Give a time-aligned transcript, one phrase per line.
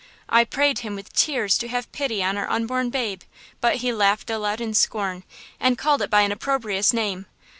[0.29, 3.21] I prayed him with tears to have pity on our unborn babe;
[3.59, 5.21] but he laughed aloud in scorn
[5.59, 7.27] and called it by an opprobrious name!